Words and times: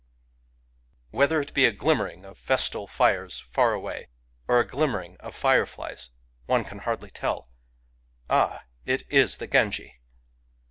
"Whether 1.11 1.39
it 1.41 1.53
be 1.53 1.65
a 1.65 1.71
glimmering 1.71 2.25
of 2.25 2.39
festal 2.39 2.87
fires 2.87 3.43
^ 3.49 3.53
[far 3.53 3.73
away], 3.73 4.07
or 4.47 4.59
a 4.59 4.65
glimmering 4.65 5.15
of 5.17 5.35
fireflies, 5.35 6.09
[one 6.47 6.63
can 6.65 6.79
hardly 6.79 7.11
tell]— 7.11 7.49
ah, 8.27 8.63
it 8.83 9.03
is 9.11 9.37
the 9.37 9.45
Genji 9.45 9.99